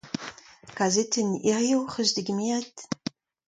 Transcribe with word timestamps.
Kazetenn 0.77 1.31
hiziv 1.43 1.81
'c'h 1.87 1.97
eus 2.01 2.11
degemeret? 2.15 2.75